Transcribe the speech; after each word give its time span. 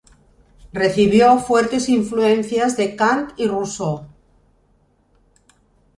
Recibió 0.73 1.37
fuertes 1.37 1.87
influencias 1.87 2.75
de 2.75 2.95
Kant 2.95 3.33
y 3.37 3.45
Rousseau. 3.47 4.07